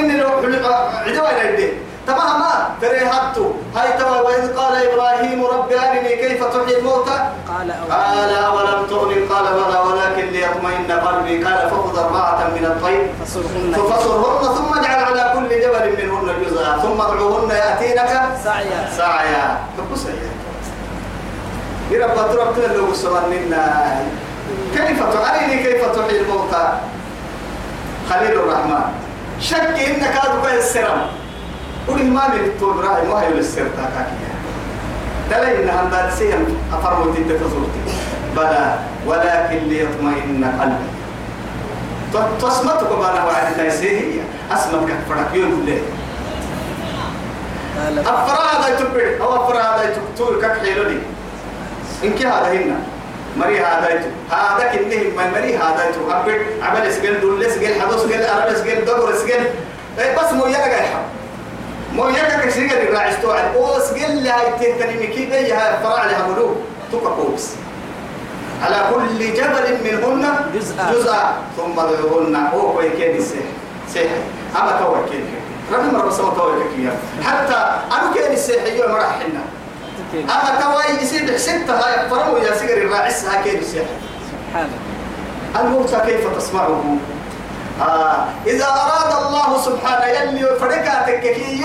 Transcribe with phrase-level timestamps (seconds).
[0.00, 0.28] إني لو
[1.06, 1.72] عدوا إلى الدين
[2.06, 3.44] تمام ما فريهاتو
[3.76, 7.18] هاي تما وإذ قال إبراهيم رب أرني كيف تحيي الموتى؟
[7.48, 11.44] قال قال أولم تؤمن قال بلى ولكن ليطمئن قلبي.
[11.44, 13.74] قال فخذ أربعة من الطير فصرهن.
[14.56, 16.78] ثم اجعل على كل جبل منهن جزءا.
[16.82, 18.12] ثم ادعوهن يأتينك
[18.44, 18.80] سعيا.
[18.96, 19.58] سعيا.
[19.78, 20.04] تبص
[21.90, 23.64] يا رب ترى تلو سمننا
[24.74, 26.64] كيف تعلمني كيف تحيي الموتى؟
[28.10, 29.09] خليل الرحمن.
[29.40, 31.06] شك إنك هذا السرم.
[31.88, 34.30] قل ما من الطول راعي ما هي السر تاكاكيا
[35.30, 37.82] دلي إن هذا سيم افرمت انت تصورتي
[38.36, 40.90] بلى ولكن ليطمئن قلبي.
[42.40, 44.20] تصمتك أنا وعد الله هي
[44.52, 45.82] اسمك فرق يوم الليل.
[47.76, 50.98] قال أفرا هذا يتبع أو أفرا هذا يتبتور كحيلوني
[52.04, 52.78] إنك هذا هنا.
[53.36, 57.98] مري هذا يتو هذا كنه ما مري هذا يتو أبد عمل سجل دول سجل حدو
[57.98, 59.44] سجل أرب سجل دور سجل.
[59.98, 61.06] إيه بس مو يلا جاي حب
[61.94, 66.56] مو يلا كسجل الراعي استوعب؟ أو سجل لها يتهتني مكي بيها فرع لها ملوك
[66.92, 67.48] توكا كوبس
[68.62, 70.92] على كل جبل منهن جزءا.
[70.92, 73.46] جزءا ثم ادعوهن هو كوي كيد السيح
[73.92, 74.10] سيح.
[74.56, 75.24] أما كيد.
[75.72, 76.90] رقم رب توي كيد.
[77.24, 79.40] حتى أنا كيد السيح يوم مرحنا تكين
[80.14, 83.84] أما توي يصير حسبت هاي فرموا يا سجر الراعس ها كيد السيح
[84.30, 84.70] سبحانك
[85.60, 86.84] الموت كيف تسمعه؟
[87.80, 88.24] آه.
[88.46, 91.64] إذا أراد الله سبحانه يلي فرقاتك كي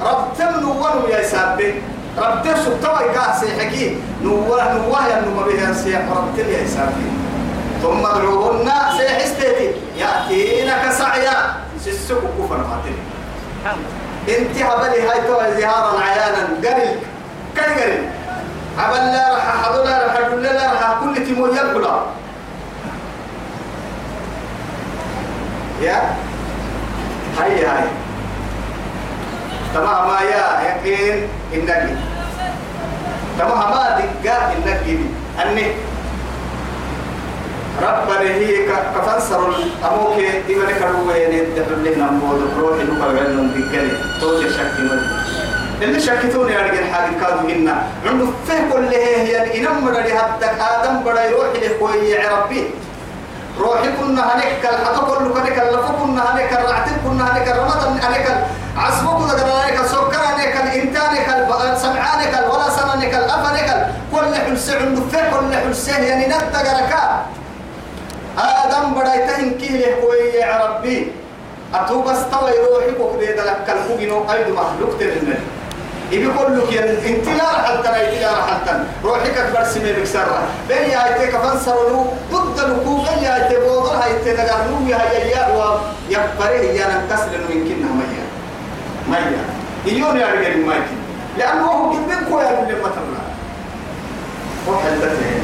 [0.00, 1.74] رب تم نوره يا سابه
[2.18, 4.62] رب تم سبتوى كاسي حكي نوره
[5.08, 7.10] يا نوره بها سيح رب تم يا سابه
[7.82, 11.54] ثم ادعوهن سيحستيتي يأتينك سعيا.
[11.84, 12.96] سسك كفر ماتني
[13.60, 13.86] سبحانك
[14.28, 16.48] انت عبلي هاي تو زهارا عيانا.
[16.64, 16.96] قرل
[17.60, 18.02] قرل
[18.78, 22.00] عبل لا رح حضر لا رح حدل لا رح كل تيمو يبقلا
[25.82, 26.16] يا
[27.38, 27.84] هاي هاي
[29.74, 31.94] تمام ما يا يقين النبي
[33.38, 34.98] تمام ما دقا النبي
[35.42, 35.66] أني
[37.82, 39.54] ربنا هي كفنسر
[39.84, 40.16] أموك
[40.48, 45.00] إبن كروين يدخل لنا نمود روحي نقل عنهم بكري توجه شك من
[45.82, 51.00] اللي شكتوني أرجع الحاجة كانوا هنا عنده فيه كل هي يعني إنما بدي هدك آدم
[51.04, 52.64] بدي يروح لخوي يا ربي.
[53.58, 54.64] روحي كنا هنيك.
[54.64, 56.52] الحق كله كنك اللف كنا هنيك.
[56.52, 57.48] الرعتب كنا هنيك.
[57.48, 58.26] الرمضان هنيك.
[58.76, 59.80] عصب كنا هنيك.
[59.80, 60.56] السكر هنيك.
[60.56, 61.28] الإنتانك
[61.72, 67.26] السمعانك ولا سنانك الأفنك كل حلس عنده فيه كل حلس يعني نتقركا
[68.38, 71.12] آدم بدأ تهنكي له كوي ربي.
[71.74, 73.56] أتوب استوى يروحي كوكدي دلك.
[73.66, 75.38] كالكوجينو أيد مخلوق تلنا
[76.12, 80.42] إبي كل كيان انت لا رح ترى انت لا رح تن روحك أكبر سمي بكسرة
[80.68, 83.08] بين يا ايتي كفن سرلو ضد الوقوف.
[83.22, 84.98] يا ايتي بوضر هاي ايتي نقرنو يا
[85.34, 85.78] يا و
[86.10, 88.24] يكبره يا نكسر انه يمكنها ميا.
[89.10, 89.44] ميا.
[89.86, 90.98] يجون يا رجال ما يمكن
[91.38, 93.22] لأنه هو كذب كويا من لما تبلا
[94.68, 95.42] وحلتين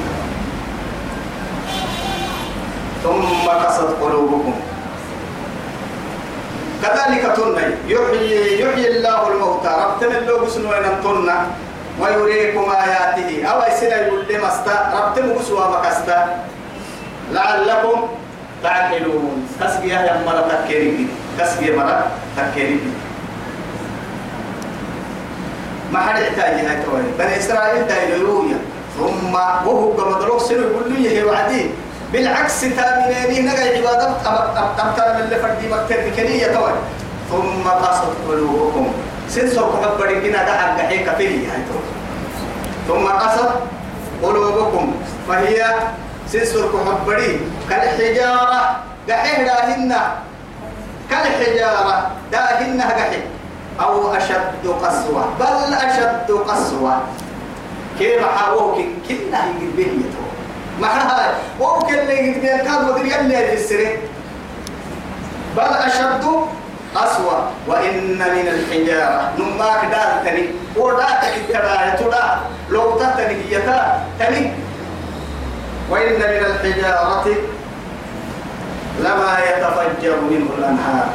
[3.02, 4.54] ثم قصد قلوبكم.
[6.82, 9.72] كذلك تني يحيي يحيي الله الموتى.
[9.84, 10.70] ربتنا اللو بسنو
[11.02, 11.38] تنى
[12.00, 13.30] ويريكم آياته.
[13.48, 16.18] أو يسنا يقول لما استا ربتنا بسوا مكستا
[17.32, 17.98] لعلكم
[18.62, 19.48] تعقلون.
[19.60, 22.80] كسبيا يا مرة تكيري كسبيا مرة تكيري
[25.92, 28.58] ما حد يحتاج هاي توي بني إسرائيل دايلويا
[28.98, 31.70] ثم وهو كما دروك سنو يقول لي هي وعدي.
[32.12, 34.08] بالعكس تامنين نقع عبادة
[34.78, 36.72] أبتر من اللي فردي مكتر بكنية توي.
[37.30, 38.92] ثم قصد قلوبكم.
[39.28, 41.86] سنسوك حبري كنا دعا بحيك فيه توي
[42.88, 43.50] ثم قصد
[44.22, 44.94] قلوبكم.
[45.28, 45.74] فهي
[46.28, 47.40] سنسوك حبري
[47.70, 48.76] كالحجارة.
[49.10, 49.92] قحيه داهن.
[51.10, 52.10] كالحجارة.
[52.32, 53.26] داهن قحيه
[53.80, 55.24] أو أشد قسوة.
[55.40, 57.02] بل أشد قسوة.
[57.98, 58.76] كيف حاوك
[59.08, 59.90] كنا يجيب به
[60.80, 63.96] ما هاي ممكن اللي يجيب كان مدري اللي يفسره
[65.56, 66.24] بل أشد
[66.94, 69.32] قسوة وإن من الحجارة.
[69.38, 70.48] نماك دار تني.
[70.76, 72.40] وداتك التباية تدا
[72.70, 74.52] لو تتني يتا تني.
[75.90, 77.26] وإن من الحجارة
[79.00, 81.08] لما يتفجر منه الأنهار.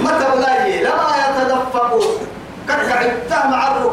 [0.00, 2.00] متى بلاي لما يتدفق.
[2.68, 3.92] كعدتها معروف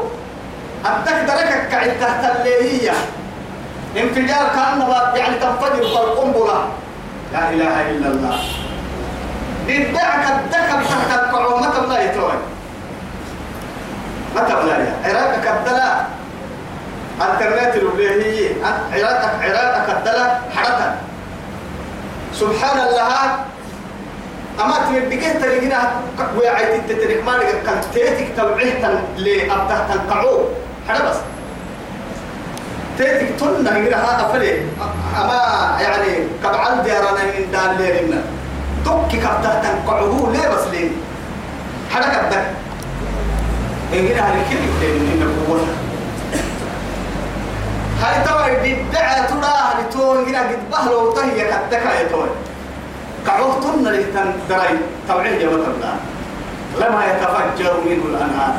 [0.86, 2.94] أدك دركك كعدتها تليهية.
[3.98, 6.70] انفجار كأنه يعني تنفجر كالقنبلة
[7.34, 8.40] لا إله إلا الله.
[9.70, 12.32] إدعك الدكب تحت القعو متى بلاي توي؟
[14.36, 16.10] متى بلاي عراقك الدلاء
[17.22, 18.50] انترنت الوبليهية
[18.94, 20.96] عراقك عراقك الدلاء حركة
[22.34, 23.10] سبحان الله.
[24.60, 25.92] أما تمدقه تلقينا
[26.38, 30.50] ويعيد تترك ما لك كان تيتك تبعه لأبته تنقعوه.
[30.90, 31.18] حدا بس.
[33.00, 34.52] تيتك تلنا نقرأها أفلي
[35.16, 35.40] أما
[35.82, 38.22] يعني كبعل ديارنا من دال ليرنا.
[38.86, 40.90] توكي كبته تنقعوه ليه بس ليه؟
[41.92, 42.44] حدا كبتك.
[43.94, 45.60] إنجنا هالكلمة إننا قوة
[48.02, 52.30] هاي توا الدعاء تراه لتون إنجنا قد بهلو طهي كتكا يتون
[53.28, 54.76] كعوتن لتن دراي
[55.08, 55.94] توعية مثلا
[56.80, 58.54] لما يتفجر منه الأنهار.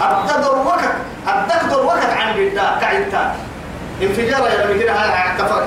[0.00, 0.94] التدر وقت
[1.28, 3.34] التقدر وقت عن الداء كعدتا
[4.02, 4.48] انفجار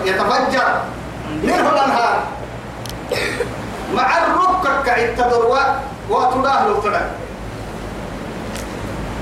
[0.06, 0.82] يتفجر.
[1.44, 2.24] منه الأنهار.
[3.96, 5.44] مع الركك كعدتدر
[6.10, 7.10] وتداه له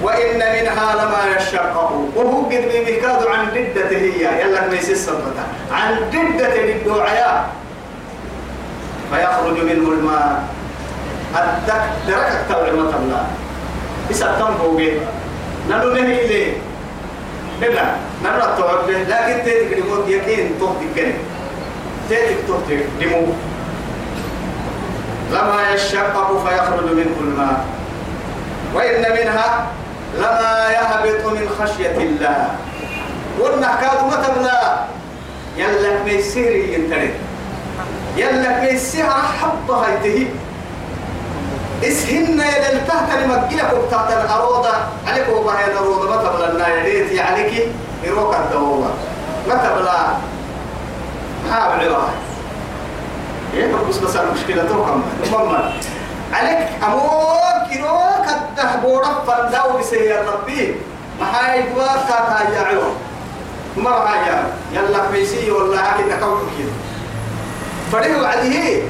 [0.04, 4.42] وإن منها لما يشقه وهو قد بمكاد عن ضدته هي.
[4.42, 5.10] يلا ميسيس
[5.72, 7.50] عن ضدة للدعاء.
[9.12, 10.44] فيخرج منه الماء.
[11.36, 13.24] الدك درك التوع مثلا
[14.10, 15.00] بس التنبو به
[15.72, 16.54] نلو نهي إليه
[17.62, 21.14] لا نلو التوع به لكن تيتك لموت يكين تهدي كني
[22.10, 23.36] تيتك تهدي لموت
[25.32, 27.66] لما يشقق فيخرج منه الماء
[28.74, 29.68] وإن منها
[30.18, 32.56] لما يهبط من خشية الله.
[33.40, 34.86] قلنا كادوا متبلا
[35.58, 37.14] يلا ميسير ينتري.
[38.18, 39.06] يلا ميسير
[39.42, 40.26] حبها يتهي.
[41.84, 44.70] اسهن يا للتهت لمجلك وبتاعت الأروضة
[45.08, 47.68] عليك وبها يا الأروضة متبلا النايريت عليك.
[48.04, 48.88] يروك الدوبة
[49.48, 49.98] متبلا
[51.52, 52.10] حاول الله
[53.54, 55.72] إيه بس بس المشكلة توكم المهم
[56.34, 60.76] عليك أموك يروك التهبورة فرداو بسير ربي.
[61.20, 62.82] ما هاي دواك كاكا يعيو.
[63.78, 64.44] ما هاي
[64.74, 66.72] يلا فيسي والله هاكي نكوك كده
[67.92, 68.82] فريه وعده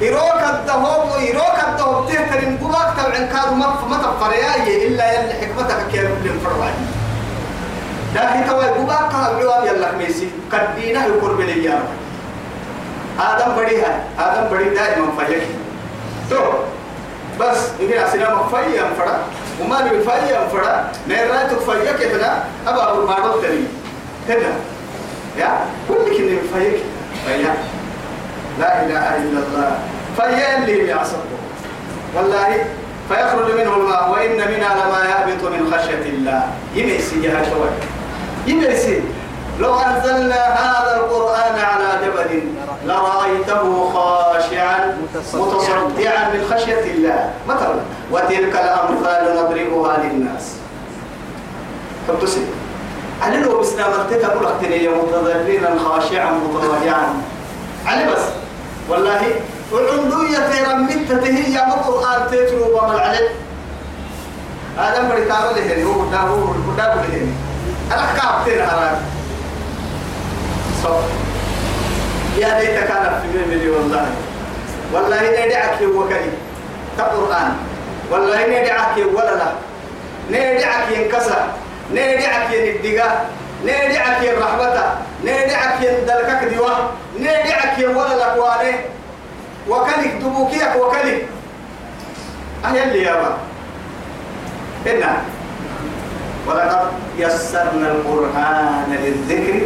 [0.00, 6.08] يروك الدهوب يروك الدهوب تهترين قباك تبعن كادو ما ما تفرياي إلا يلي حكمتك كيف
[6.22, 6.72] كل فرواي
[8.14, 11.78] لكن توا قباك كادو يلا ميسي قدينه يقول بلي
[13.20, 15.42] آدم بديها آدم بدي دائما فيك.
[16.30, 16.36] تو
[17.40, 19.18] بس إني أسنا مفيا فرا
[19.60, 23.64] وما نبي فيا فرا نيرا تفيا كتنا أبا أبو ما تري
[24.28, 24.52] هنا
[25.38, 25.50] يا
[25.88, 26.82] كل كني فيك
[27.26, 27.54] فيا.
[28.60, 29.78] لا إله إلا الله.
[30.16, 31.38] فيا اللي بيعصبه
[32.16, 32.64] والله
[33.08, 36.42] فيخرج منه الماء وإن منها لما يهبط من خشية الله.
[36.74, 37.70] يمسي جهة شوي
[38.46, 39.02] يمسي
[39.60, 42.42] لو أنزلنا هذا القرآن على جبل
[42.86, 44.98] لرأيته خاشعا
[45.34, 47.30] متصدعا من خشية الله.
[47.48, 47.74] مثلا
[48.12, 50.52] وتلك الأمثال نضربها للناس.
[52.08, 52.40] فبتسي
[53.22, 57.14] على لو بسلام التكا بلغتني متضررا خاشعا متضرعا
[57.86, 58.37] علي بس.
[58.88, 59.20] والله
[59.72, 63.28] والعندوية رمت تهي يا القرآن تتلو بمل عليه
[64.78, 67.32] هذا مريتابه لهني هو دابو دابو لهني.
[67.92, 68.96] الأحكام تنهران
[70.84, 71.00] صح
[72.38, 74.06] يا ليت كان في ملي والله
[74.92, 76.30] والله ندعك وكلي
[76.98, 77.52] تقرآن
[78.10, 79.52] والله ندعك ولا لا
[80.30, 81.42] ندعك ينكسر
[81.92, 83.26] ندعك يندقا
[83.64, 84.94] ندعك الرحمة
[85.24, 86.52] ندعك يندلكك
[87.18, 88.78] دوا ندعك ولا لقوانه
[89.68, 91.28] وكلك دبوكيك وكلك.
[92.64, 93.36] أهي اللي يابا
[94.86, 95.22] إنا.
[96.46, 99.60] ولقد يسرنا القرآن للذكر.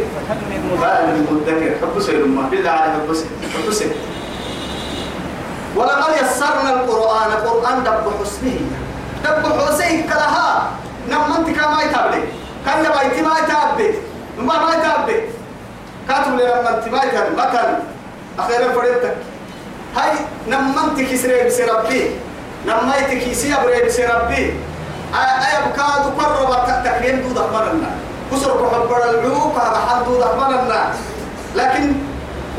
[0.81, 3.27] فهل من مدكر؟ حب سيد الله بالله على حب سيد.
[3.53, 3.91] حب سيد.
[5.75, 7.31] ولقد يسرنا القرآن.
[7.31, 8.59] القرآن دب حسنه.
[9.23, 10.71] دب حسنه كلها.
[11.09, 12.23] نمنت كما يتابلي.
[12.65, 13.93] كان يبايتي ما يتابلي.
[14.37, 15.32] ما ما يتابلي.
[16.09, 17.79] كاتب لي نمنت ما يتابلي مثلا
[18.39, 19.15] أخيرا فريتك
[19.95, 20.11] هاي
[20.47, 22.11] نمنت كسري بسربي
[22.67, 24.53] نميت كيسي أبري بسربي
[25.15, 27.89] أي بكاد قرب تكريم دود أحمرنا
[28.31, 28.91] كسر كحب
[29.25, 30.93] العوق هذا حد دود أحمرنا
[31.55, 31.93] لكن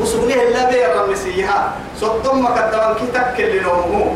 [0.01, 1.71] وسبنيه الله بير رمسيها
[2.01, 4.15] صدم مقدما كي تكل لنومه.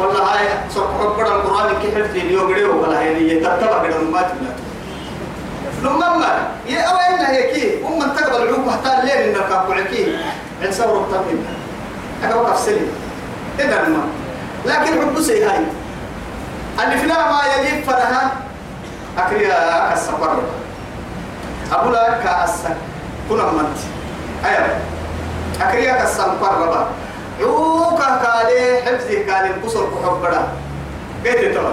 [0.00, 4.52] والله هاي صر كحب القرآن كي حفظ اليوم ولا هي يتتبع غير ما تبلا
[5.82, 10.16] لما يا أوين هيك أم من تقبل العوق حتى الليل إنك أقولكي
[10.62, 11.38] عن سور الطبيب
[12.24, 12.92] أنا وقف سليم.
[13.60, 14.04] إذا ما.
[14.66, 15.58] لكن حبسي هاي
[16.84, 18.32] اللي فينا ما يليق فرها.
[19.18, 20.42] أكريا كالسفر
[21.72, 22.76] أبو لا كأسك
[23.28, 23.78] كنا منت
[24.44, 24.76] أيوة.
[25.60, 26.86] أكريا كالسفر ربا
[27.40, 30.48] عوكا كالي حفظي كالي القصر كحبرا
[31.24, 31.70] قيت توا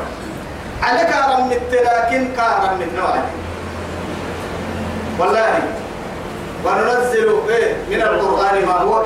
[0.84, 3.22] عليك رمت لكن كرمت نوعي
[5.20, 5.60] والله.
[6.66, 9.04] وننزل إيه؟ من القرآن ما هو؟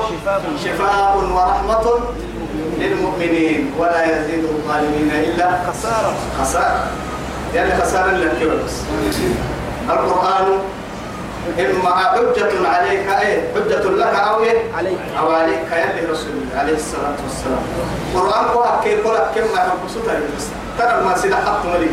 [0.64, 2.00] شفاء ورحمة
[2.78, 3.72] للمؤمنين.
[3.78, 6.14] ولا يزيد الظالمين إلا خسارة.
[6.40, 6.86] خسارة.
[7.54, 8.72] لأن خسارة لك بس.
[9.90, 10.46] القرآن
[11.58, 14.98] إما حجة عليك أي حجة لك أو إيه؟ عليك.
[15.18, 17.64] أو عليك يلي رسول الله عليه الصلاة والسلام.
[18.14, 19.78] قرآن كو أكيد كل كم ما يحب
[20.36, 20.46] بس.
[20.78, 21.90] ترى ما سيدا حط مليك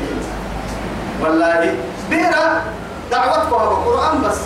[1.21, 1.75] والله.
[2.09, 2.61] بيرا
[3.11, 4.39] دعوتك هذا قرآن بس.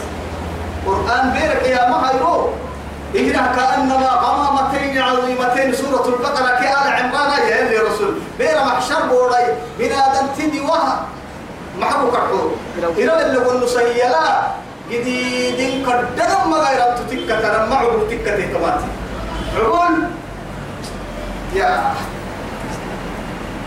[0.86, 2.50] قرآن بيرك يا ما هيرو
[3.16, 8.14] إهنا كأنما غمامتين عظيمتين سورة البقرة كآل عمران يا اللي رسول.
[8.38, 9.46] بيرا محشر بوراي
[9.80, 11.06] بنادم تدي وها.
[11.80, 12.52] محبو كحور
[12.98, 14.42] إلى اللي قلنا سيلا.
[14.92, 18.90] جديد قدام ما غير تتكة تنمع تكة تماتي
[19.58, 19.96] عقول
[21.54, 21.94] يا.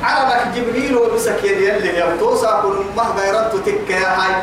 [0.03, 4.43] عربك جبريل وبسك يلي اللي يبتوسا كل ما غير تتكة يا هاي.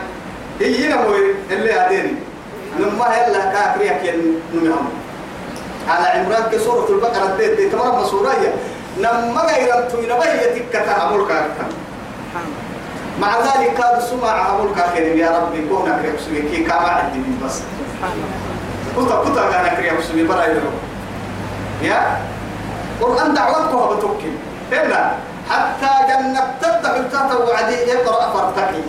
[0.59, 1.13] هي هنا هو
[1.51, 2.13] اللي هديني
[2.79, 4.15] نما هلا كاكريك
[4.53, 4.89] نمهم.
[5.89, 8.53] على عمران كسورة البقرة دي دي تمام مسورية
[8.99, 11.71] نما غير تنبه تكة تعمل كاكريك
[13.21, 17.59] مع ذلك كاد سمع عمل كاكريم يا ربي كونك ريكسوي كي كما عندي من بس.
[18.97, 20.69] كتا كتا كان ريكسوي برا يدرو.
[21.81, 22.17] يا؟
[23.01, 24.33] قرآن دعوتك هو بتوكل.
[24.71, 25.15] هنا
[25.49, 28.83] حتى جنة تبدأ بتاتا وعدي يقرأ فرتكي.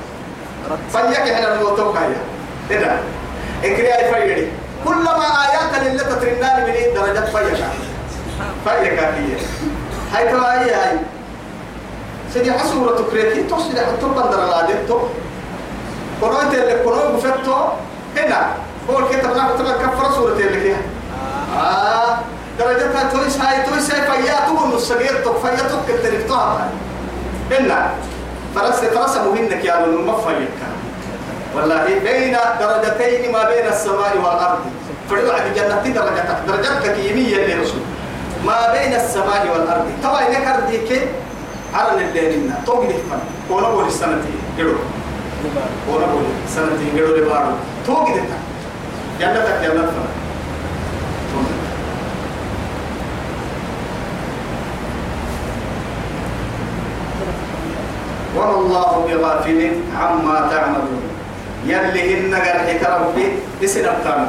[0.92, 2.20] فيك إحنا الموتوك هيا.
[2.70, 2.98] هنا
[3.64, 4.52] اقرأ اي فيري
[4.84, 7.56] كلما آيات اللي تترنان من إيه درجات فيك
[8.64, 9.36] فيك هي.
[10.14, 10.98] هاي كما هي هاي.
[12.34, 13.42] سيدي حسورة كريتي.
[13.42, 14.98] تصل حتى بندر العادتو
[16.20, 17.54] كنوت اللي كنوت بفتو
[18.16, 18.46] هنا.
[18.90, 20.82] هو الكتاب ناخد تبع كفر سورة اللي فيها.
[21.56, 22.18] آه.
[22.58, 26.70] درجتها تويس هاي تويس هاي فياتو الصغير تو فياتو كتريفتوها
[27.50, 27.90] هنا.
[28.56, 30.56] فرس فرس مهنك يا ابن المفيك
[31.56, 34.58] والله بين درجتين ما بين السماء والأرض.
[35.10, 36.38] فرد عند جنة درجتك.
[36.48, 37.80] درجتك يمية لرسول
[38.44, 39.86] ما بين السماء والأرض.
[40.04, 40.90] طبعا إنك أرديك
[41.74, 44.74] عرن الليلنا توقي فن كونا بولي سنتي قلو.
[45.86, 47.54] كونا بولي سنتي قلو لبارو.
[47.86, 48.38] توقي دتا
[49.20, 50.08] جنتك جنة فن
[58.36, 59.60] وما الله بغافل
[60.00, 61.02] عما تعملون.
[61.66, 63.26] يلي هن قرحك ربي
[63.64, 64.28] اسنا بتامر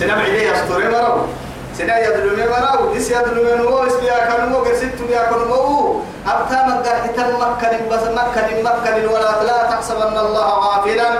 [0.00, 1.30] سنا بعيدي يستوري مرو
[1.78, 7.02] سنا يدلوني مرو ديس يدلوني نمو اسبيا كنمو قرسيت بيا كنمو أبتا مقرح
[7.42, 11.10] مكن بس مكن مكن ولا لا تحسبن الله غافلا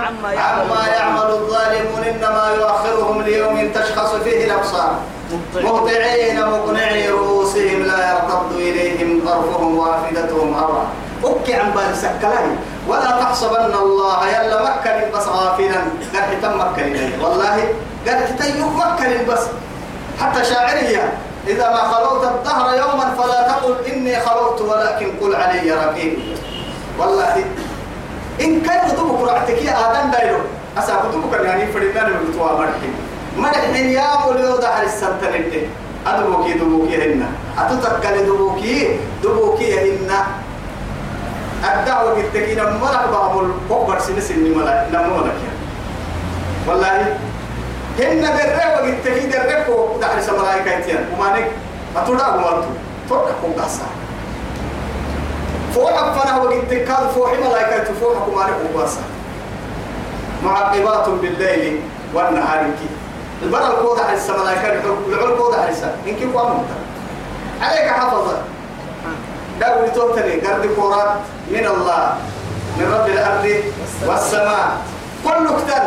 [0.45, 4.91] عما يعمل الظالمون إنما يؤخرهم ليوم تشخص فيه الأبصار.
[5.55, 6.39] مهطعين.
[6.39, 10.83] مقنعي رؤوسهم لا يرتد إليهم طرفهم وافدتهم هوى
[11.23, 12.45] أكي عن بال سكلاي
[12.87, 15.81] ولا تحسبن الله يلا مكن بس غافلا
[16.13, 17.55] قد تم مكن والله
[18.07, 19.43] قد تيوك مكن بس
[20.21, 21.13] حتى شاعرية
[21.47, 26.13] إذا ما خلوت الدهر يوما فلا تقل إني خلوت ولكن قل علي رقيب
[26.99, 27.35] والله
[28.41, 30.37] إن كان يطبق رعتك يا آدم دايلو
[30.77, 32.89] أسا كتبك يعني فريدان من بتوى مرحي
[33.37, 35.69] مرحي يا مولي ودحر السنتين
[36.07, 37.25] أدبوكي دبوكي هنا
[37.57, 40.25] أتتكل دبوكي دبوكي هنا
[41.63, 45.39] الدعوة بالتكين مرح بابل كبر سنس النملا نمولك
[46.67, 47.17] والله
[47.99, 51.47] هن درة وقتكي درة كو دحر سملايكا تيان ومانك؟
[51.97, 52.69] أتودا ومرتو
[53.09, 53.85] تودا كو قاسا
[55.75, 59.01] فوحك فنا وقتك كاد فوحي ملايكا تفوحك ومانك وقاسا
[60.43, 61.79] معقبات بالليل
[62.13, 62.89] والنهار كي.
[63.43, 66.37] البرا الكودة على السملايكا العل الكودة على السماء إن كيف
[67.61, 68.37] عليك حفظة.
[69.59, 71.15] داوي توتني قرد كورات.
[71.51, 72.17] من الله
[72.77, 73.45] من رب الأرض
[74.07, 74.77] والسماء.
[75.23, 75.83] كل كتن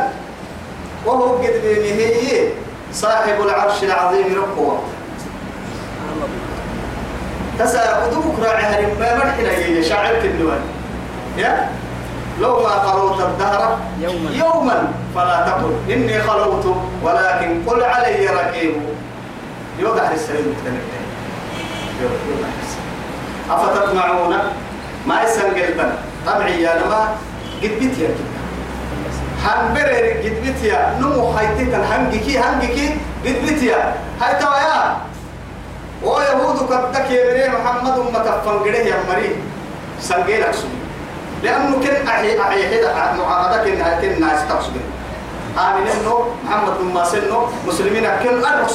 [1.07, 2.49] وهو قد هي
[2.93, 4.79] صاحب العرش العظيم ربه.
[7.59, 10.61] تسا قدوك راعي هرم ما مرحنا هي شاعر النوان
[11.39, 11.71] يا؟
[12.41, 14.31] لو ما خلوت الدهر يوما.
[14.31, 15.75] يوما فلا تقل.
[15.93, 18.75] إني خلوت ولكن قل علي ركيب
[19.79, 20.83] يوضع السليم السليم
[23.51, 24.37] أفتطمعون؟
[25.07, 25.91] ما يسنقلتن
[26.27, 27.09] طمعي يا نما
[27.63, 28.33] قد بيت يا كده
[29.45, 30.95] هنبرر قد بيت يا.
[31.01, 32.87] نمو حيتك هنجكي هنجكي
[33.27, 33.95] قد بيت يا.
[34.21, 34.97] هاي توا يا.
[36.03, 39.31] ويهود قدك يا محمد متفن قده يا مري.
[40.01, 40.79] سنقلك سبي
[41.43, 44.83] لأنه كن أحي أحي حدا معارضة كن كن ناس تقصدين
[45.59, 48.67] آمين إنه محمد ما سنه مسلمين كن أربع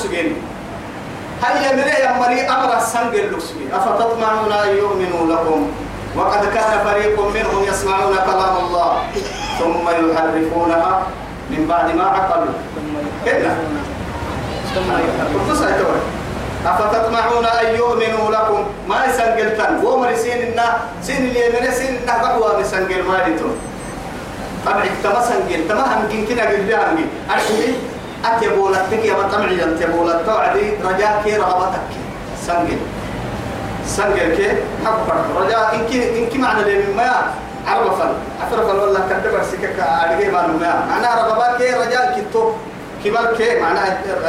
[1.44, 5.68] هيا من يا مري أمر السنجل لسمي أفتطمعون أن يؤمنوا لكم؟
[6.18, 8.92] وقد كان فريق منهم يسمعون كلام الله
[9.60, 10.94] ثم يحرفونها
[11.50, 12.54] من بعد ما عقلوا.
[15.50, 15.62] بص
[16.66, 22.60] أفتطمعون تطمعون أن يؤمنوا لكم؟ ما يسنقلتن ومر سين النا سين اليمين سين النا قهوة
[22.60, 23.56] مسنقل ما يدتون
[24.66, 27.76] طبعا تما سنقل تما هم كنا قل بها هم أشهد
[28.26, 31.88] أتيبولتك يا بطمعي أتيبولت توعدي رجاك رغبتك.
[32.48, 32.80] سنقل
[33.88, 34.48] سنقل كي
[34.86, 37.34] حقر رجاء إنك إنك معنى لي ما
[37.68, 38.14] عرب فل.
[38.42, 42.52] عفر فل والله كتب سكك أرجع ما نما أنا رغبات كي رجاء كتو
[43.04, 43.80] كبار كي معنى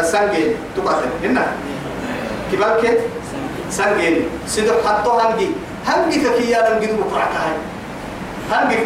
[0.03, 1.47] سنقل تقاتل هنا.
[2.53, 2.91] كبار كي
[3.71, 5.49] سنجين سيدو حطو هنجي
[5.87, 7.57] هنجي كيا لم جدو بقرعك هاي.
[8.53, 8.77] هنجي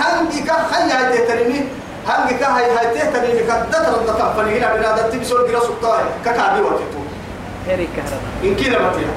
[0.00, 1.60] هنجي كخيا هاي تريني
[2.08, 7.00] هنجي كهاي هاي تريني كدت رد تفني هنا بنا دت بسول جرا سطاي ككادي وقتو
[7.66, 8.22] هيري كهرباء.
[8.44, 9.10] إن كنا بتيا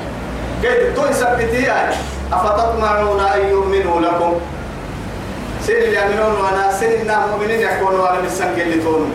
[0.64, 1.94] قيد تو يثبتي هاي
[2.34, 4.34] أفتطمعون أن يؤمنوا لكم
[5.68, 9.12] سن اللي يؤمنون وأنا سن الناس مؤمنين يكونوا على السنجل تون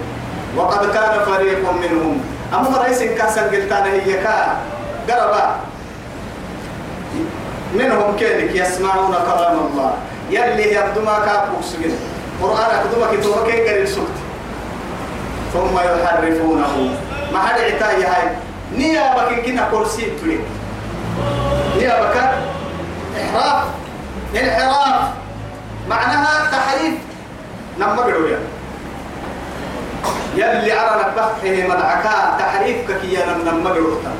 [0.57, 2.21] وقد كان فريق منهم
[2.55, 4.57] أما رئيس كاسن قلتانا هي كا
[5.11, 5.57] قربا
[7.75, 9.93] منهم كذلك يسمعون كلام الله
[10.31, 11.95] يلي يبدو ما كابوك سجن
[12.43, 14.17] قرآن أكدوما كتوما كي قريب سكت
[15.53, 16.97] ثم يحرفونه
[17.33, 18.29] ما حد عتاي هاي
[18.77, 20.41] نيابك كنا كرسي تريد
[21.77, 22.17] نيابك
[23.21, 23.65] إحراف.
[24.35, 25.03] انحراف.
[25.89, 26.95] معناها تحريف.
[27.79, 28.39] نما قلويا
[30.37, 34.13] يلي أرانا بحثه مدعكا تحريفك كي نما قلوتا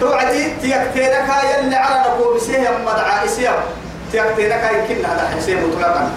[0.00, 3.54] توعدي تيكتينك يلي على نقول بسيه مدعى إسيام
[4.12, 6.10] تيكتينك يمكن هذا حسين مطلقا.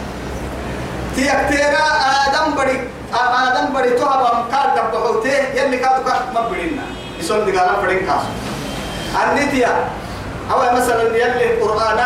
[1.16, 1.84] تيكتينا
[2.28, 2.80] آدم بدي
[3.14, 6.84] آدم بدي توها بمكار دبحوته يلي كادو كح مبرينا
[7.20, 8.30] يسون دقالا بدين كاسو
[9.16, 9.74] النتيا.
[10.52, 12.00] أو مثلا يلي القرآن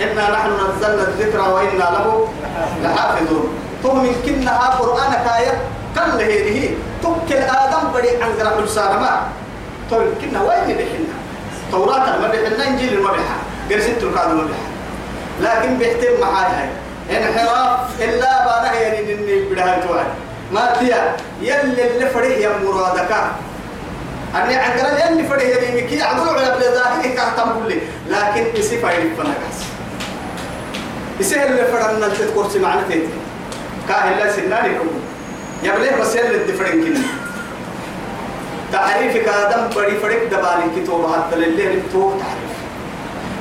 [0.00, 2.28] إنا نحن نزلنا الذكر وإنا له
[2.82, 3.48] لحافظون.
[3.82, 5.52] ثم يمكنها قرآن كاية
[5.94, 9.10] كل هذه تكل آدم بدي عن قرأ السلامة
[9.90, 11.14] طيب كنا وين بحنا
[11.72, 13.36] توراة بحنا إنجيل بحنا
[13.70, 14.70] قرس التركان ما بحنا
[15.40, 16.68] لكن بيحتم معاي هاي.
[17.16, 20.06] انحراف إلا بانا يعني إني بدها توعد.
[20.52, 23.12] ما تيا يلي اللي فريه يا مرادك
[24.34, 29.58] أني عقرا يلي فريه يا مكي على بلا ظاهره كهتم لي لكن إسي فايد فنكاس
[31.20, 33.08] إسي اللي فرنا تذكر سمعنا تيتي؟
[33.88, 34.86] كاهل لا سناني كم
[35.62, 37.00] يبليه بس يلي الدفرين كنا
[38.72, 42.50] تعريفك آدم بدي فريق دبالي كتوب حتى للي نبتوه تعريف؟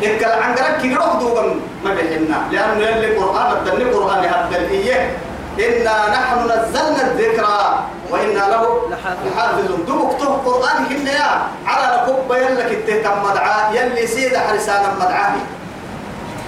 [0.06, 2.48] إنك عنقرك كي روح دوغم ما بحنا.
[2.52, 5.18] لأنه يلي قرآن الدني قرآن حتى الإيه
[5.60, 9.86] إنا نحن نزلنا الذكرى وإنا له لحافظون.
[9.88, 11.32] دوك تو قرآن كنا يا.
[11.66, 15.36] على نكب يلك التهتم مدعاء يلي سيد حرسان مدعاة.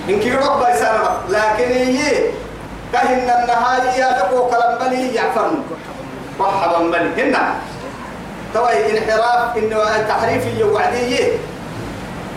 [0.09, 2.31] إنك رب يسانا لكن إيه؟
[2.93, 5.63] كهن النهاية يا كلام بني يعفرن.
[6.39, 7.23] مرحبا بني.
[7.23, 7.53] هنا.
[8.53, 10.43] توي انحراف إنه التحريف
[10.73, 11.37] وعديه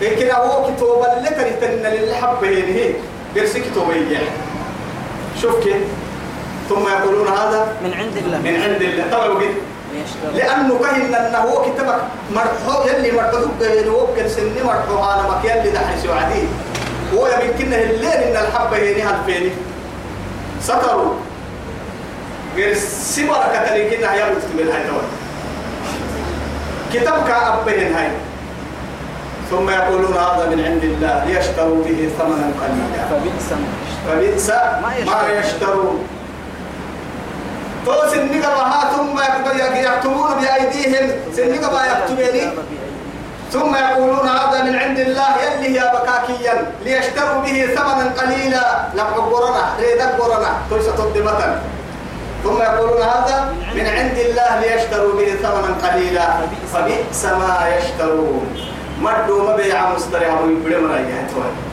[0.01, 2.93] لكن هو كتب اللي تن للحب هي
[3.35, 3.91] قرس كتب
[5.41, 5.83] شوف كيف؟
[6.69, 8.37] ثم يقولون هذا من عند الله.
[8.37, 9.05] من عند الله.
[9.11, 9.43] طبعا وقت
[9.95, 11.99] يشتري لأنه كهن أنه هو كتبك
[12.35, 13.37] مرحو يلي مرحو
[13.89, 16.47] وكل سني مرحو أنا ما يلي دحس وعديه
[17.13, 19.51] هو يمكن الليل إن الحب هي هالفيني
[20.61, 21.13] سكروا.
[22.55, 22.75] غير
[23.11, 24.83] سبرة كتلكنا يا مكتب الهاي
[26.93, 28.09] كتابك أبين هاي.
[29.51, 33.01] ثم يقولون هذا من عند الله ليشتروا به ثمنا قليلا.
[33.11, 33.67] فبئس ما
[34.07, 34.49] فبئس
[35.05, 36.07] ما يشترون.
[37.85, 39.19] تو سنك بها ثم
[39.87, 41.05] يكتبون بأيديهم.
[41.35, 42.43] سنك بها يكتبني
[43.51, 45.29] ثم يقولون هذا من عند الله.
[45.43, 46.71] يلي هي بكاكيا.
[46.85, 48.65] ليشتروا به ثمنا قليلا.
[48.93, 51.59] لم قرنا ريدك قرنا تلسى تقدمة
[52.43, 54.49] ثم يقولون هذا من عند الله.
[54.61, 56.27] ليشتروا به ثمنا قليلا.
[56.73, 58.47] فبئس ما يشترون.
[59.01, 61.27] مدوا ما بيع مستريح ويبدأ من أيها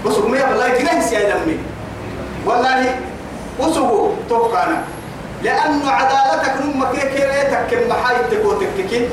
[0.07, 1.59] بس هم يا والله جنس يا دمي
[2.47, 2.95] والله
[3.59, 4.83] وسبوا توقعنا
[5.43, 9.09] لأن عدالتك نم كيكيريتك كم محايتك وتككي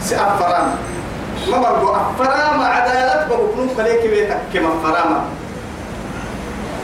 [0.00, 0.74] سأفرام.
[1.50, 5.24] ما برضو أفرام عدالت بقنون خليك بيتك كم أفرام.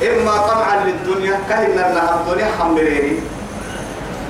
[0.03, 3.23] إما طمعا للدنيا كهن أنها الدنيا حمريري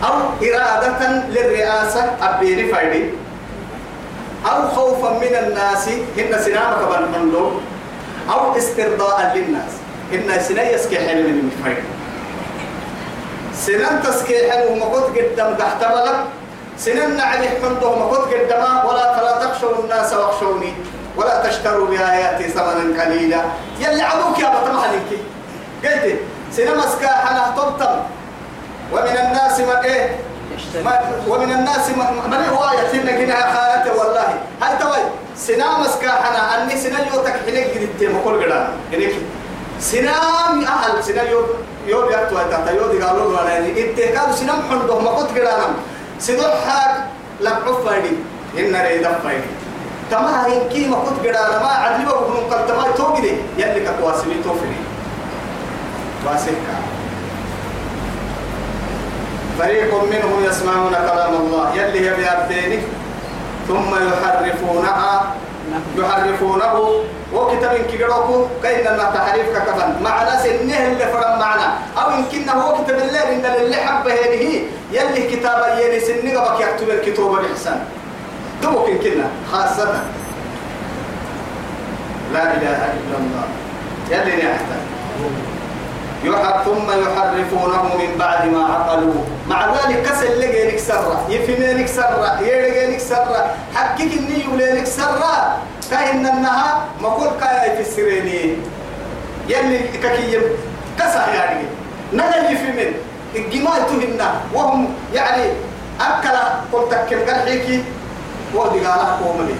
[0.05, 3.11] أو إرادة للرئاسة أبيني فايدي.
[4.47, 7.53] أو خوفا من الناس هن سنامك بالمندوب
[8.31, 9.73] أو استرضاء للناس.
[10.13, 11.98] هن سنة يسكي حلم من فايدي.
[13.67, 16.17] سنن تسكي حلم ومقود قدام تحت بلد
[16.79, 20.73] سنن نعلي حمده ومقود قدام ولا فلا تخشوا الناس واخشوني.
[21.17, 23.43] ولا تشتروا بآياتي ثمنا قليلا.
[23.81, 25.11] يلي عدوك يا بطمح لك
[25.85, 26.17] قلت
[26.53, 27.97] سينما سكا حنا طبطم.
[28.93, 30.17] ومن الناس من إيه؟
[30.85, 34.29] ما ومن الناس من من هواية سنة جنها خالته والله.
[34.63, 35.03] هل توي.
[35.37, 38.69] سيناريو تكحلك جديد مقول قدام.
[38.95, 39.15] إنك
[39.81, 41.41] سنام أهل سيناريو
[41.87, 43.69] يو بيأتوا تحت يو دي قالوا له يعني.
[43.91, 45.75] إنت كانوا سنام حندهم ما كنت قدام
[46.19, 46.95] سيدور حاج
[47.41, 48.13] لبعوا فايدي
[48.59, 49.51] إن ريد فايدي
[50.11, 54.77] تما هيكي ما كنت قدام ما عدلي بقولون قد تما توجدي يلي كتواسمي توفري
[56.27, 56.79] واسكا
[59.59, 61.75] فريق منهم يسمعون كلام الله.
[61.75, 62.83] يلي بيابتينك
[63.69, 65.35] ثم يحرفونها
[65.97, 71.79] يحرفونه وكتاب كيروكو كاين ما تحريف ككفن مع ناس النه اللي فرم معنا.
[71.99, 74.63] أو يمكن هو كتاب الله ان اللي حبه هذه
[74.93, 77.81] يلي كتاب يلي سنك بك يكتب الكتاب بالاحسان
[78.63, 80.03] دوك يمكن خاصة.
[82.33, 83.45] لا إله إلا الله.
[84.11, 84.79] يلي نحتاج
[86.25, 89.25] يحر ثم يحرفونه من بعد ما عقلوه.
[89.49, 91.27] مع ذلك كسل لقينك سرة.
[91.29, 92.41] يفنينك سرة.
[92.41, 93.51] يلقينك سرة.
[93.75, 95.57] حقك إني يولينك سرة.
[95.91, 98.57] كاين النها مقول كاي في السريني.
[99.49, 100.43] يلي ككيم
[100.99, 101.65] كسر يعني.
[102.13, 102.93] نجل يفمن
[103.37, 104.41] الجمال تهنا.
[104.55, 105.45] وهم يعني
[106.01, 106.37] أكل
[106.73, 107.85] قلت كم قرحيكي.
[108.55, 109.55] ودي قال قومني.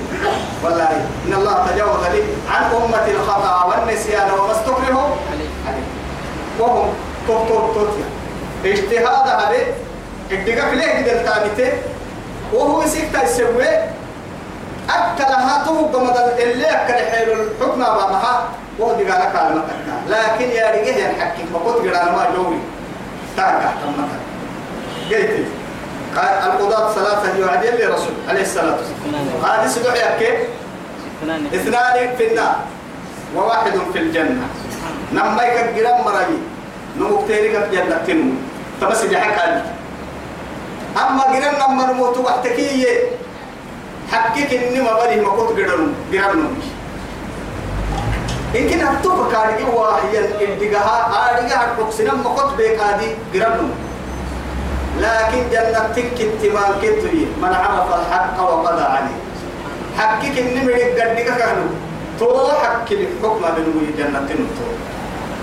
[0.65, 0.91] والله
[1.27, 5.09] إن الله تجاوز لي عن أمة الخطأ والنسيان وما استكرهوا
[6.59, 6.89] وهم
[7.29, 7.89] توب توب توب
[8.65, 9.61] اجتهاد هذا.
[10.33, 11.73] ادقك ليه قدر تامته
[12.53, 13.69] وهو سيكتا يسوي
[14.91, 18.49] أكلها توب قمد اللي أكل حيل الحكم بابها
[18.79, 19.65] وهو دي قال كلمة
[20.09, 22.61] لكن يا رجيه ينحكي فقط قران ما جوري
[23.37, 24.19] تاكا تمتا
[25.11, 25.47] قلت
[26.17, 29.45] قال القضاة ثلاثة يوعد يلي رسول عليه الصلاة والسلام.
[29.45, 30.33] هذه سدوح يكي
[31.23, 32.15] اثنان.
[32.19, 32.57] في النار.
[33.37, 34.47] وواحد في الجنة.
[35.13, 36.39] نما يكجرام مرأي.
[36.99, 38.33] نمكتيري كف جنة تنمو.
[38.81, 39.63] تبس جحك
[40.97, 42.99] أما جرام نما نموت وحتكي
[44.13, 46.55] حقك إني ما بدي ما كنت جرام جرام
[48.57, 50.97] إن كنا تبقى كاري واحيا إدقها
[51.31, 53.71] أدقها تقصنا ما كنت بيك هذه جرام
[55.01, 59.19] لكن جنة تنك تمان كتوي من عرف الحق وقضى عليه.
[59.99, 61.69] حقك إني مريك قدك كانوا
[62.19, 64.69] تو حق الحكم بنوي جنة تو.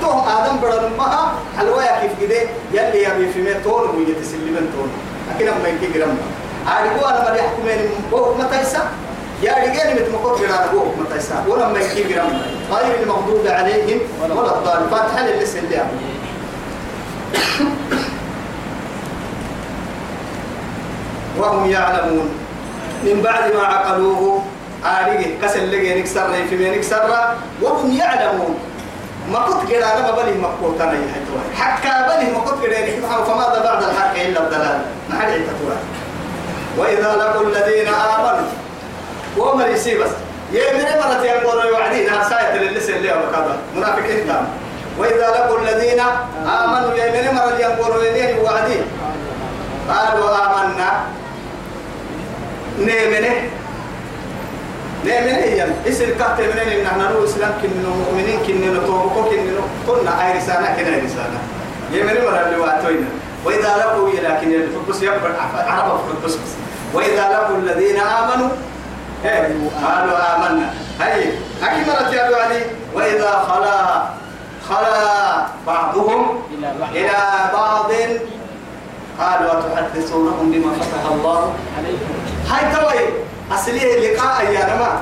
[0.02, 2.40] تو آدم بدر ما حلوة كيف كده
[2.74, 4.90] يلي يبي في متون ويتسلمن تون
[5.30, 6.18] لكن أما يجي جرام
[6.68, 8.82] أرجو أنا بدي أحكمين بوك متى يسا
[9.44, 14.58] يا رجال متمكن جرام بوك متى يسا ولا ما يجي جرام غير المغضوب عليهم ولا
[14.58, 15.88] الضالين فاتحة للسلام
[21.38, 22.30] وهم يعلمون
[23.04, 24.44] من بعد ما عقلوه
[24.86, 28.60] آريه كسل لقي نكسر في مين نكسر وهم يعلمون
[29.32, 30.98] ما كنت قد أنا ببلي مقبول تاني
[31.56, 35.65] حكى بلي ما كنت قد فماذا بعد الحق إلا الضلال ما حد يتطور
[36.78, 38.50] وإذا لقوا الذين آمنوا
[39.38, 40.10] وما يسي بس.
[40.52, 44.48] يمن مرة يقول يوعدين ساية للسن اللي وكذا منافقين تام
[45.00, 46.00] وإذا لقوا الذين
[46.46, 48.84] آمنوا يمن مرة يقولوا يدين وعدين
[49.90, 50.92] قالوا آمنا.
[52.80, 53.36] نيمنه
[55.06, 60.12] نيمنه هي اسر كهت منين إن إحنا نو إسلام كننو مؤمنين كننو توبكو كننو كنا
[60.22, 61.40] أي رسالة كنا رسالة.
[61.92, 63.08] يمن مرة اللي وعدتونا.
[63.46, 65.32] وإذا لقوا لكن الفقس يقبل
[65.68, 66.38] عرب الفقس
[66.96, 68.50] وإذا لقوا الذين آمنوا
[69.84, 70.74] قالوا آمنا.
[71.00, 71.24] هاي
[71.62, 72.62] هاي مرة يا علي
[72.94, 74.04] وإذا خلا
[74.70, 76.40] خلا بعضهم
[76.92, 77.12] إلى
[77.54, 77.92] بعض
[79.20, 82.14] قالوا أتحدثونهم بما فتح الله؟ عليكم
[82.50, 83.06] هاي توي
[83.52, 85.02] أصلية لقاء يا نما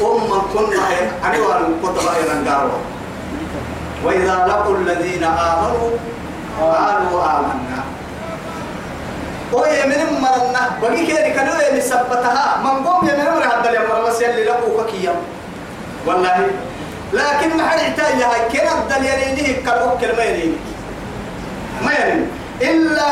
[0.00, 0.78] أم كنا
[1.24, 2.70] أنا وأنا كنت بقى
[4.04, 5.90] وإذا لقوا الذين آمنوا
[6.60, 7.89] قالوا آمنا.
[9.52, 14.20] وهي من مرنا بقي كده كانوا اللي سبتها من قوم يمن مر هذا اليوم بس
[14.20, 15.16] يلي لقوا كيام
[16.06, 16.46] والله
[17.12, 20.52] لكن ما حد يحتاج هاي كنا الدليل يديه كلام كلمة يديه
[21.84, 22.24] ما يعني
[22.62, 23.10] إلا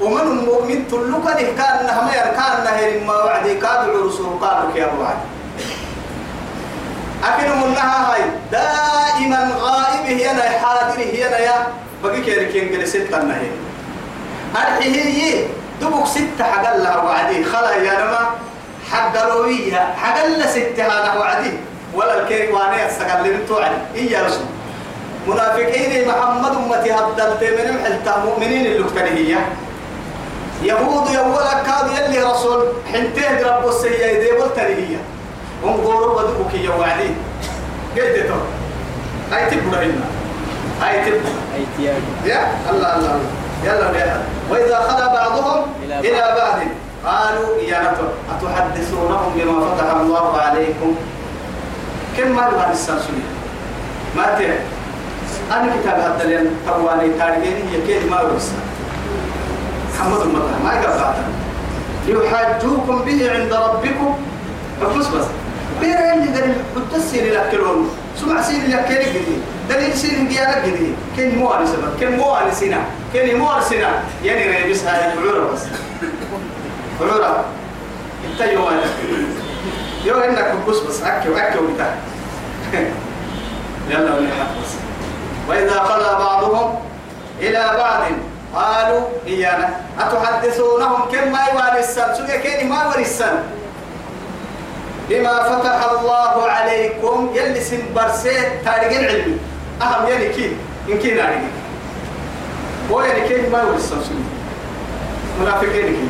[0.00, 5.16] ومن المؤمن تلوك ده كان نهم كان نهر ما وعدي كاد الرسول قالوا يا وعد
[7.24, 8.20] أكن منها هاي
[8.52, 11.66] دائما غائب هي أنا حاضر هي يا
[12.04, 13.46] بقي كده كين جلست النهر
[14.56, 15.44] هي
[15.80, 17.44] دبك ستة حق الله وعدي.
[17.44, 18.30] خلا يا نما
[18.90, 19.94] حق روية.
[20.02, 21.52] حق الله ستة هذا وعدي.
[21.94, 24.46] ولا يستقل من توعد إيا رسول.
[25.26, 29.36] منافقين محمد أمتي هدلت من محلتا مؤمنين اللي هي.
[30.62, 32.72] يهود يولا كاد يلي رسول.
[32.92, 35.00] حنتين رب السيئة يدي والترهية
[35.64, 37.10] انظروا بدوك يا وعدي.
[37.96, 38.40] قلت تو.
[39.32, 40.06] هاي تبقى هنا
[40.82, 41.32] هاي تبقى.
[42.26, 43.30] يا الله الله, الله.
[43.64, 45.62] يلا يا وإذا خلا بعضهم
[46.00, 46.58] إلى, بعض.
[47.04, 50.94] قالوا يا نتو أتحدثونهم بما فتح الله عليكم؟
[52.16, 53.24] كم ما يبغى السلسلة
[54.16, 54.58] ما ترى
[55.52, 58.52] أنا كتاب هذا تواني تارجين هي كيد ما ورسا
[59.94, 61.14] محمد المطر ما يقطع
[62.06, 64.14] ليحاجوكم به عند ربكم.
[64.82, 65.06] بس.
[65.06, 65.24] بس
[65.80, 70.94] بير اللي دل بتسير لك كلون سمع سير لك كل جديد دليل سير ديالك جديد
[71.16, 75.60] كن مو على سبب كن مو سنة كن مو سنة يعني ريبس هاي العورة بس.
[77.00, 77.44] عورة
[78.30, 78.80] انت يوم
[80.04, 81.02] يوم انك بس بس.
[81.02, 81.94] أكي وأكي وبتاع.
[83.90, 84.72] يلا ونحط بس.
[85.48, 86.78] وإذا خلا بعضهم
[87.40, 88.02] إلى بعض
[88.54, 89.70] قالوا إيانا.
[90.00, 93.42] أتحدثونهم كم ما يوالي السن؟ سوى كيني ما يوالي السن؟
[95.10, 99.38] بما فتح الله عليكم يلي سن برسيت تاريخ علمي
[99.82, 100.58] أهم يلي كين.
[100.88, 101.63] إن كين عليك
[102.90, 103.98] هو يلي كين ما سوى
[105.40, 106.08] منافقين كين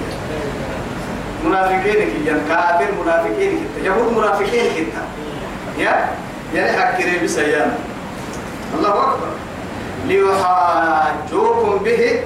[1.46, 4.88] منافقين كين كافر منافقين كين يهود منافقين كين
[5.78, 6.08] يا
[6.54, 7.74] يعني حكري بسيانا
[8.78, 9.28] الله أكبر
[10.06, 12.20] ليحاجوكم به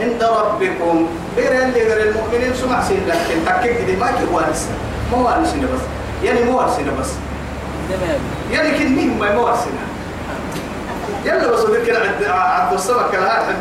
[0.00, 4.74] عند ربكم غير اللي غير المؤمنين سمع سين لكن تكيك دي ما كي وارسنا
[5.12, 5.80] ما وارسنا بس
[6.24, 7.08] يعني مو وارسنا بس
[8.52, 9.82] يعني كنين ما مو وارسنا
[11.24, 13.56] يلا بس ذكر عند عند السمك الهاتف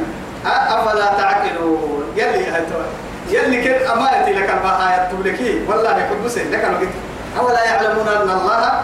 [0.46, 2.66] أفلا تعقلون؟ يلي
[3.30, 6.94] يلي كن أمانتي لك البهاية تبلكي والله يحب سين لك الوقت.
[7.40, 8.82] أولا يعلمون أن الله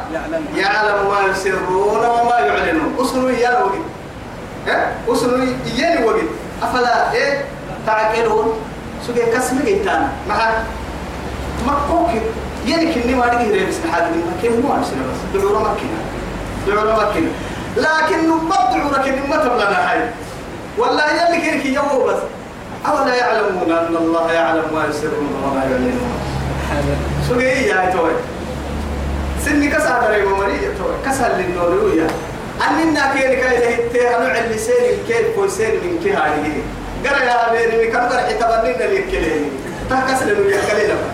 [0.55, 1.09] يعلم.
[1.09, 2.95] ما يسرون وما يعلنون.
[2.99, 3.85] أصلوا إياه الوقت.
[4.67, 6.29] ها؟ أصلوا إياه الوقت.
[6.63, 7.45] أفلا إيه؟
[7.87, 8.53] تعقلون.
[9.07, 10.49] سوى كسم جيتان مع
[11.67, 12.09] مكوك.
[12.67, 15.99] يعني كني ما نجي ريبس حد من كم مو أرسل بس دعورة مكينة.
[16.67, 17.31] دعورة مكينة.
[17.77, 20.09] لكن نبضع لكن ما تبلنا هاي
[20.77, 22.21] والله يلي كنك يوم بس.
[22.87, 26.11] أولا يعلمون أن الله يعلم ما يسرون وما يعلنون.
[27.27, 28.11] سوى إيه يا توي.
[29.45, 30.59] سني كسر دري ومري
[31.05, 32.07] كسر للنورية
[32.69, 36.31] أننا كين كاي هتي أنا على سين الكيل كويسين من كي هاي
[37.05, 39.51] قرأ يا بيني من كم قرأ حتبنينا للكلين
[39.89, 41.09] تكسر له يكلي لما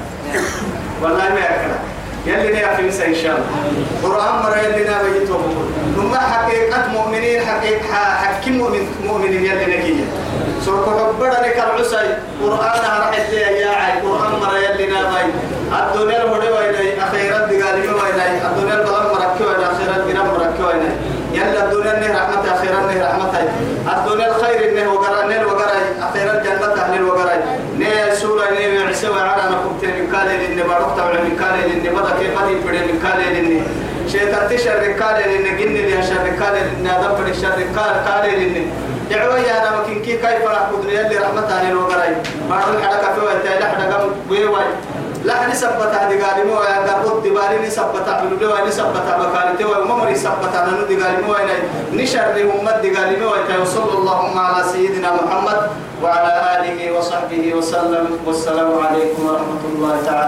[1.01, 1.77] والله ما يكلا
[2.25, 3.83] يلي نيا في إن شاء الله.
[4.03, 5.41] قرآن مرة يلي نا بيتوا
[5.95, 10.05] ثم حقيقة مؤمنين حقيقة حكيم مؤمن مؤمنين يلي نكية
[10.65, 14.93] سورة حبرة لك العسي قرآن هرحت لي يا عي قرآن مرة يلي بي
[15.79, 20.89] الدنيا الهدى ويني أخيرا دقالي ويني الدنيا البلد مركي ويني أخيرا القرام مركي ويني
[21.33, 23.39] يلا الدنيا نه رحمة أخيرا نه رحمة
[23.97, 27.35] الدنيا الخير نه وقرا نه وقرا أخيرا الجنة أهل وقرا
[27.79, 30.87] نه سورة نه عيسى وعلى نكون تين كالي لين بارك
[31.69, 33.63] بدأ كيف هذه بدي من كالي لين
[34.11, 38.71] شيطان تشر كالي لين جن لي شر كالي لين هذا بدي شر كالي كالي لين
[39.11, 42.05] دعوة يا أنا ممكن كي كيف راح قدر يلي رحمة أهل وقرا
[42.49, 44.63] بارك الحركة في وقت لا حدا قام بيوي
[45.23, 50.53] لا نسبت هذه قال مو يا قرب دبالي نسبت عبد الله نسبت مكانته وما نسبت
[50.55, 51.55] أنا ندي قال مو أنا
[51.93, 53.29] نشر أمة دي قال مو
[53.61, 55.59] وصلى اللهم على سيدنا محمد
[56.03, 60.23] وعلى آله وصحبه وسلم والسلام عليكم ورحمة الله تعالى